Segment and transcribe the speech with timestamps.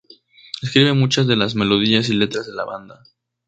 [0.63, 3.03] Escribe muchas de las melodías y letras de la banda.